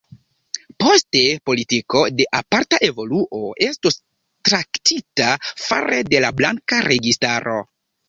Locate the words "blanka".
6.43-6.85